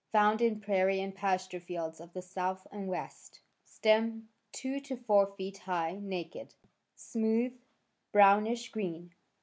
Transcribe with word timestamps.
Found 0.11 0.41
in 0.41 0.59
prairie 0.61 0.99
and 0.99 1.13
pasture 1.13 1.59
fields 1.59 1.99
of 2.01 2.13
the 2.13 2.23
South 2.23 2.65
and 2.71 2.87
West. 2.87 3.39
Stem 3.65 4.29
two 4.51 4.79
to 4.79 4.95
four 4.97 5.27
feet 5.35 5.59
high— 5.59 5.99
naked, 6.01 6.55
smooth 6.95 7.53
—brownish 8.11 8.69
green. 8.71 9.13